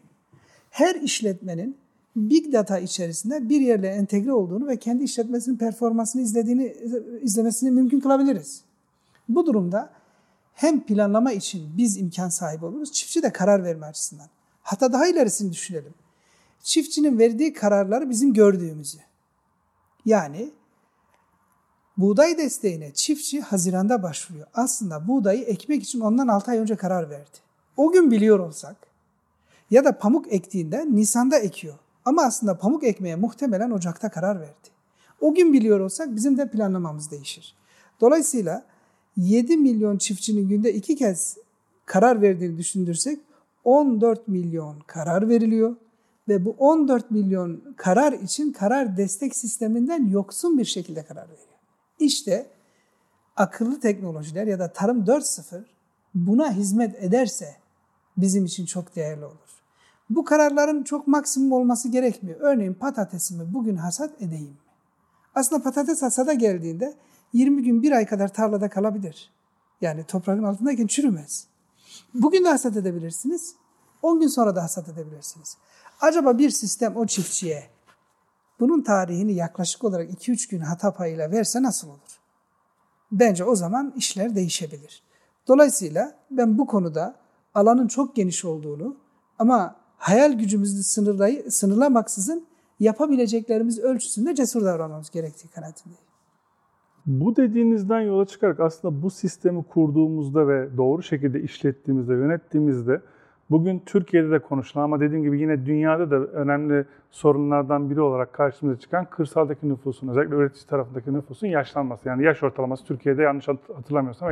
[0.69, 1.77] Her işletmenin
[2.15, 6.75] big data içerisinde bir yerle entegre olduğunu ve kendi işletmesinin performansını izlediğini
[7.21, 8.61] izlemesini mümkün kılabiliriz.
[9.29, 9.89] Bu durumda
[10.53, 14.27] hem planlama için biz imkan sahibi oluruz, çiftçi de karar verme açısından.
[14.61, 15.93] Hatta daha ilerisini düşünelim.
[16.63, 18.97] Çiftçinin verdiği kararları bizim gördüğümüzü.
[20.05, 20.49] Yani
[21.99, 24.47] buğday desteğine çiftçi Haziran'da başvuruyor.
[24.53, 27.37] Aslında buğdayı ekmek için ondan 6 ay önce karar verdi.
[27.77, 28.75] O gün biliyor olsak
[29.71, 31.75] ya da pamuk ektiğinde Nisan'da ekiyor.
[32.05, 34.69] Ama aslında pamuk ekmeye muhtemelen Ocak'ta karar verdi.
[35.21, 37.55] O gün biliyor olsak bizim de planlamamız değişir.
[38.01, 38.65] Dolayısıyla
[39.17, 41.37] 7 milyon çiftçinin günde iki kez
[41.85, 43.19] karar verdiğini düşündürsek
[43.63, 45.75] 14 milyon karar veriliyor
[46.27, 51.48] ve bu 14 milyon karar için karar destek sisteminden yoksun bir şekilde karar veriyor.
[51.99, 52.47] İşte
[53.35, 55.63] akıllı teknolojiler ya da tarım 4.0
[56.15, 57.55] buna hizmet ederse
[58.17, 59.61] bizim için çok değerli olur.
[60.09, 62.39] Bu kararların çok maksimum olması gerekmiyor.
[62.41, 64.57] Örneğin patatesimi bugün hasat edeyim mi?
[65.35, 66.97] Aslında patates hasada geldiğinde
[67.33, 69.31] 20 gün bir ay kadar tarlada kalabilir.
[69.81, 71.47] Yani toprağın altındayken çürümez.
[72.13, 73.55] Bugün de hasat edebilirsiniz.
[74.01, 75.57] 10 gün sonra da hasat edebilirsiniz.
[76.01, 77.69] Acaba bir sistem o çiftçiye
[78.59, 82.19] bunun tarihini yaklaşık olarak 2-3 gün hata payıyla verse nasıl olur?
[83.11, 85.03] Bence o zaman işler değişebilir.
[85.47, 87.15] Dolayısıyla ben bu konuda
[87.53, 88.97] alanın çok geniş olduğunu
[89.39, 92.47] ama hayal gücümüzü sınırlay sınırlamaksızın
[92.79, 96.09] yapabileceklerimiz ölçüsünde cesur davranmamız gerektiği kanaatindeyim.
[97.05, 103.01] Bu dediğinizden yola çıkarak aslında bu sistemi kurduğumuzda ve doğru şekilde işlettiğimizde, yönettiğimizde
[103.51, 108.79] bugün Türkiye'de de konuşulan ama dediğim gibi yine dünyada da önemli sorunlardan biri olarak karşımıza
[108.79, 112.07] çıkan kırsaldaki nüfusun, özellikle üretici tarafındaki nüfusun yaşlanması.
[112.07, 114.31] Yani yaş ortalaması Türkiye'de yanlış hatırlamıyorsam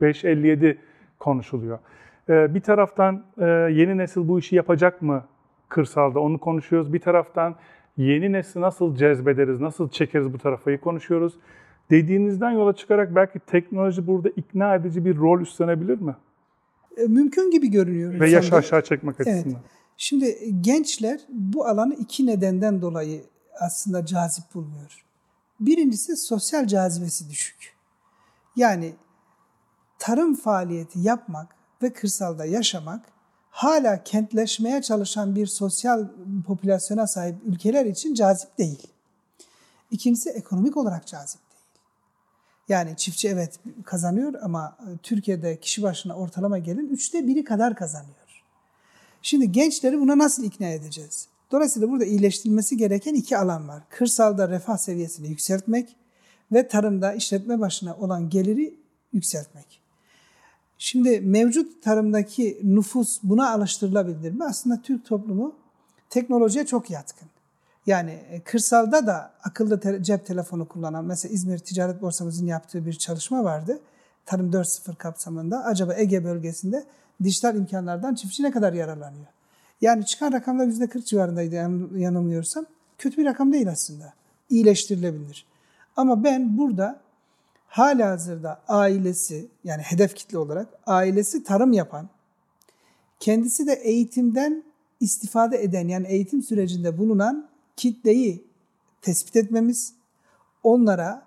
[0.00, 0.76] 55-57
[1.18, 1.78] konuşuluyor.
[2.28, 5.24] Ee, bir taraftan e, yeni nesil bu işi yapacak mı
[5.68, 6.92] kırsalda onu konuşuyoruz.
[6.92, 7.54] Bir taraftan
[7.96, 11.34] yeni nesli nasıl cezbederiz, nasıl çekeriz bu tarafayı konuşuyoruz.
[11.90, 16.14] Dediğinizden yola çıkarak belki teknoloji burada ikna edici bir rol üstlenebilir mi?
[16.96, 18.20] E, mümkün gibi görünüyor.
[18.20, 19.44] Ve yaş aşağı çekmek açısından.
[19.44, 19.70] Evet.
[19.96, 23.24] Şimdi gençler bu alanı iki nedenden dolayı
[23.60, 25.04] aslında cazip bulmuyor.
[25.60, 27.74] Birincisi sosyal cazibesi düşük.
[28.56, 28.94] Yani
[29.98, 33.04] tarım faaliyeti yapmak ve kırsalda yaşamak
[33.50, 36.08] hala kentleşmeye çalışan bir sosyal
[36.46, 38.86] popülasyona sahip ülkeler için cazip değil.
[39.90, 41.40] İkincisi ekonomik olarak cazip.
[42.68, 48.42] Yani çiftçi evet kazanıyor ama e, Türkiye'de kişi başına ortalama gelin üçte biri kadar kazanıyor.
[49.22, 51.28] Şimdi gençleri buna nasıl ikna edeceğiz?
[51.52, 53.82] Dolayısıyla burada iyileştirilmesi gereken iki alan var.
[53.90, 55.96] Kırsalda refah seviyesini yükseltmek
[56.52, 58.74] ve tarımda işletme başına olan geliri
[59.12, 59.82] yükseltmek.
[60.78, 64.44] Şimdi mevcut tarımdaki nüfus buna alıştırılabilir mi?
[64.44, 65.56] Aslında Türk toplumu
[66.10, 67.28] teknolojiye çok yatkın.
[67.86, 72.92] Yani e, kırsalda da akıllı te- cep telefonu kullanan, mesela İzmir Ticaret Borsamızın yaptığı bir
[72.92, 73.80] çalışma vardı.
[74.26, 75.64] Tarım 4.0 kapsamında.
[75.64, 76.84] Acaba Ege bölgesinde
[77.22, 79.26] dijital imkanlardan çiftçi ne kadar yararlanıyor?
[79.80, 81.54] Yani çıkan rakamlar %40 civarındaydı
[81.98, 82.66] yanılmıyorsam.
[82.98, 84.12] Kötü bir rakam değil aslında.
[84.50, 85.46] İyileştirilebilir.
[85.96, 87.00] Ama ben burada
[87.66, 92.08] hala hazırda ailesi yani hedef kitle olarak ailesi tarım yapan,
[93.20, 94.64] kendisi de eğitimden
[95.00, 98.46] istifade eden yani eğitim sürecinde bulunan kitleyi
[99.02, 99.94] tespit etmemiz,
[100.62, 101.26] onlara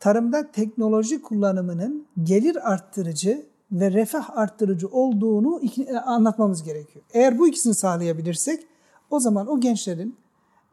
[0.00, 5.60] tarımda teknoloji kullanımının gelir arttırıcı ve refah arttırıcı olduğunu
[6.04, 7.04] anlatmamız gerekiyor.
[7.12, 8.66] Eğer bu ikisini sağlayabilirsek
[9.10, 10.16] o zaman o gençlerin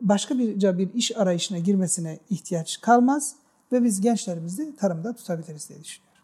[0.01, 3.35] başka bir, bir iş arayışına girmesine ihtiyaç kalmaz
[3.71, 6.21] ve biz gençlerimizi tarımda tutabiliriz diye düşünüyorum.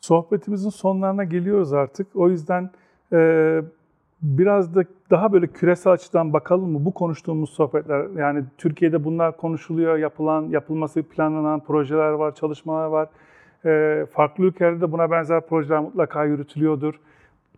[0.00, 2.16] Sohbetimizin sonlarına geliyoruz artık.
[2.16, 2.70] O yüzden
[3.12, 3.16] e,
[4.22, 6.84] biraz da daha böyle küresel açıdan bakalım mı?
[6.84, 13.08] Bu konuştuğumuz sohbetler, yani Türkiye'de bunlar konuşuluyor, yapılan, yapılması planlanan projeler var, çalışmalar var.
[13.64, 16.94] E, farklı ülkelerde de buna benzer projeler mutlaka yürütülüyordur.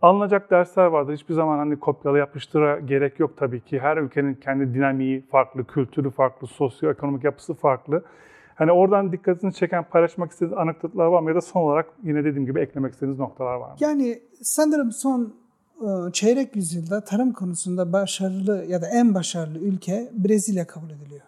[0.01, 1.13] Alınacak dersler vardır.
[1.13, 3.79] Hiçbir zaman hani kopyala yapıştıra gerek yok tabii ki.
[3.79, 8.03] Her ülkenin kendi dinamiği farklı, kültürü farklı, sosyoekonomik yapısı farklı.
[8.55, 11.29] Hani oradan dikkatinizi çeken, paylaşmak istediğiniz anekdotlar var mı?
[11.29, 13.75] Ya da son olarak yine dediğim gibi eklemek istediğiniz noktalar var mı?
[13.79, 15.33] Yani sanırım son
[16.13, 21.21] çeyrek yüzyılda tarım konusunda başarılı ya da en başarılı ülke Brezilya kabul ediliyor.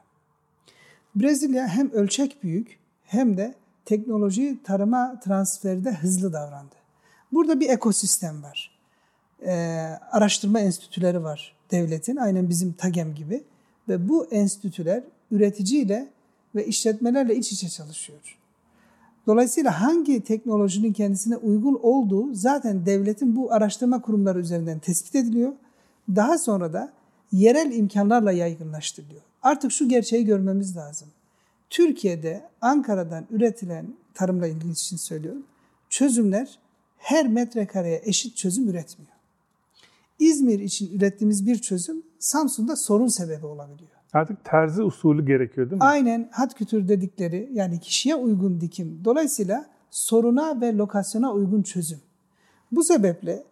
[1.15, 6.75] Brezilya hem ölçek büyük hem de teknoloji tarıma transferde hızlı davrandı.
[7.31, 8.79] Burada bir ekosistem var.
[9.45, 9.51] Ee,
[10.11, 13.43] araştırma enstitüleri var devletin, aynen bizim TAGEM gibi.
[13.89, 16.09] Ve bu enstitüler üreticiyle
[16.55, 18.37] ve işletmelerle iç içe çalışıyor.
[19.27, 25.53] Dolayısıyla hangi teknolojinin kendisine uygun olduğu zaten devletin bu araştırma kurumları üzerinden tespit ediliyor.
[26.15, 26.93] Daha sonra da
[27.31, 29.21] yerel imkanlarla yaygınlaştırılıyor.
[29.41, 31.07] Artık şu gerçeği görmemiz lazım.
[31.69, 35.43] Türkiye'de Ankara'dan üretilen tarımla ilgili için söylüyorum.
[35.89, 36.59] Çözümler
[36.97, 39.11] her metrekareye eşit çözüm üretmiyor.
[40.19, 43.94] İzmir için ürettiğimiz bir çözüm Samsun'da sorun sebebi olabiliyor.
[44.15, 45.85] Artık terzi usulü gerekiyor değil mi?
[45.85, 49.01] Aynen hat kütür dedikleri yani kişiye uygun dikim.
[49.05, 51.99] Dolayısıyla soruna ve lokasyona uygun çözüm.
[52.71, 53.43] Bu sebeple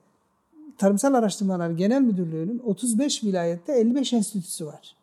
[0.77, 4.95] Tarımsal Araştırmalar Genel Müdürlüğü'nün 35 vilayette 55 enstitüsü var.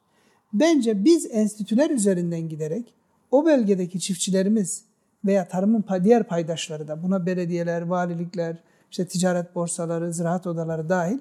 [0.53, 2.95] Bence biz enstitüler üzerinden giderek
[3.31, 4.85] o bölgedeki çiftçilerimiz
[5.25, 8.57] veya tarımın diğer paydaşları da buna belediyeler, valilikler,
[8.91, 11.19] işte ticaret borsaları, ziraat odaları dahil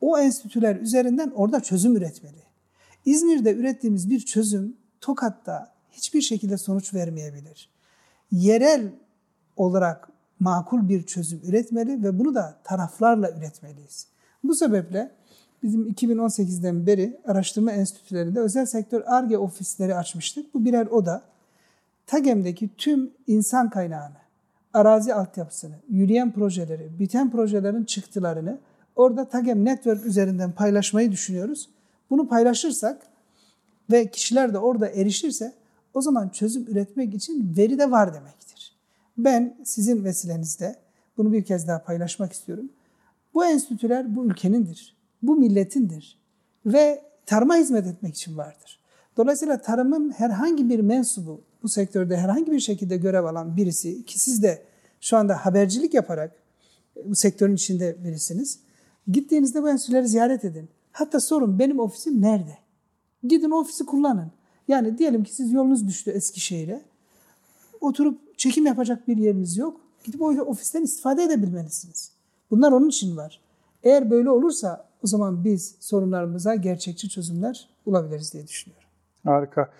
[0.00, 2.51] o enstitüler üzerinden orada çözüm üretmeli.
[3.04, 7.70] İzmir'de ürettiğimiz bir çözüm Tokat'ta hiçbir şekilde sonuç vermeyebilir.
[8.32, 8.92] Yerel
[9.56, 10.08] olarak
[10.40, 14.06] makul bir çözüm üretmeli ve bunu da taraflarla üretmeliyiz.
[14.44, 15.10] Bu sebeple
[15.62, 20.54] bizim 2018'den beri araştırma enstitülerinde özel sektör ARGE ofisleri açmıştık.
[20.54, 21.22] Bu birer oda.
[22.06, 24.16] TAGEM'deki tüm insan kaynağını,
[24.74, 28.58] arazi altyapısını, yürüyen projeleri, biten projelerin çıktılarını
[28.96, 31.68] orada TAGEM Network üzerinden paylaşmayı düşünüyoruz.
[32.12, 33.06] Bunu paylaşırsak
[33.90, 35.52] ve kişiler de orada erişirse
[35.94, 38.76] o zaman çözüm üretmek için veri de var demektir.
[39.18, 40.76] Ben sizin vesilenizde
[41.16, 42.68] bunu bir kez daha paylaşmak istiyorum.
[43.34, 46.18] Bu enstitüler bu ülkenindir, bu milletindir
[46.66, 48.80] ve tarıma hizmet etmek için vardır.
[49.16, 54.42] Dolayısıyla tarımın herhangi bir mensubu, bu sektörde herhangi bir şekilde görev alan birisi ki siz
[54.42, 54.62] de
[55.00, 56.32] şu anda habercilik yaparak
[57.04, 58.58] bu sektörün içinde birisiniz.
[59.08, 60.68] Gittiğinizde bu enstitüleri ziyaret edin.
[60.92, 62.58] Hatta sorun benim ofisim nerede?
[63.24, 64.30] Gidin ofisi kullanın.
[64.68, 66.82] Yani diyelim ki siz yolunuz düştü Eskişehir'e.
[67.80, 69.80] Oturup çekim yapacak bir yeriniz yok.
[70.04, 72.12] Gidip o ofisten istifade edebilmelisiniz.
[72.50, 73.40] Bunlar onun için var.
[73.82, 78.88] Eğer böyle olursa o zaman biz sorunlarımıza gerçekçi çözümler bulabiliriz diye düşünüyorum.
[79.24, 79.70] Harika.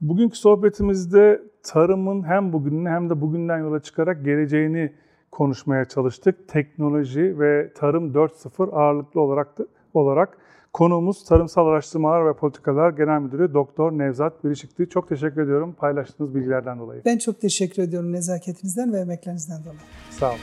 [0.00, 4.92] Bugünkü sohbetimizde tarımın hem bugününü hem de bugünden yola çıkarak geleceğini
[5.30, 6.48] konuşmaya çalıştık.
[6.48, 10.38] Teknoloji ve tarım 4.0 ağırlıklı olarak da, olarak
[10.72, 14.88] konuğumuz Tarımsal Araştırmalar ve Politikalar Genel Müdürü Doktor Nevzat Birişikti.
[14.88, 17.02] Çok teşekkür ediyorum paylaştığınız bilgilerden dolayı.
[17.04, 19.80] Ben çok teşekkür ediyorum nezaketinizden ve emeklerinizden dolayı.
[20.10, 20.38] Sağ olun.